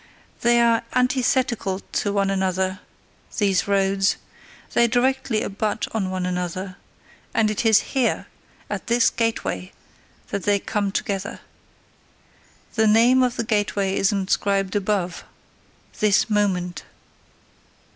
They 0.41 0.59
are 0.59 0.81
antithetical 0.95 1.79
to 1.79 2.11
one 2.11 2.31
another, 2.31 2.79
these 3.37 3.67
roads; 3.67 4.15
they 4.73 4.87
directly 4.87 5.43
abut 5.43 5.85
on 5.93 6.09
one 6.09 6.25
another: 6.25 6.77
and 7.35 7.51
it 7.51 7.63
is 7.67 7.81
here, 7.93 8.25
at 8.67 8.87
this 8.87 9.11
gateway, 9.11 9.71
that 10.29 10.41
they 10.41 10.57
come 10.57 10.91
together. 10.91 11.39
The 12.73 12.87
name 12.87 13.21
of 13.21 13.35
the 13.35 13.43
gateway 13.43 13.95
is 13.95 14.11
inscribed 14.11 14.75
above: 14.75 15.23
'This 15.99 16.31
Moment. 16.31 16.83